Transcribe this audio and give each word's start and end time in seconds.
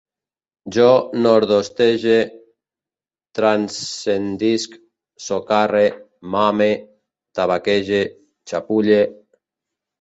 Jo 0.75 0.85
nordoestege, 1.25 2.15
transcendisc, 3.41 4.75
socarre, 5.27 5.85
mame, 6.39 6.73
tabaquege, 7.41 8.05
xapulle 8.53 9.03